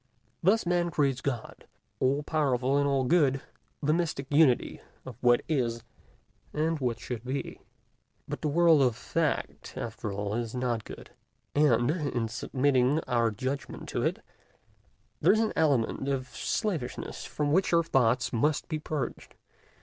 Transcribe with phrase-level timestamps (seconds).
[0.41, 1.67] Thus Man creates God,
[1.99, 3.39] all powerful and all good,
[3.83, 5.83] the mystic unity of what is
[6.53, 7.61] and what should be.
[8.27, 11.11] But the world of fact, after all, is not good;
[11.53, 14.25] and, in submitting our judgment to it,
[15.19, 19.35] there is an element of slavishness from which our thoughts must be purged.